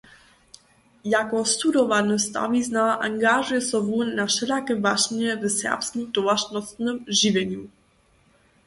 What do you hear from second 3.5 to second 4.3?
so wón na